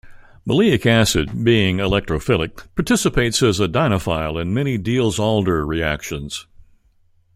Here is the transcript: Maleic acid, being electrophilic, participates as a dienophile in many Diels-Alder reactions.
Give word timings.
Maleic 0.47 0.87
acid, 0.87 1.43
being 1.43 1.77
electrophilic, 1.77 2.65
participates 2.73 3.43
as 3.43 3.59
a 3.59 3.67
dienophile 3.67 4.41
in 4.41 4.51
many 4.51 4.75
Diels-Alder 4.75 5.63
reactions. 5.63 6.47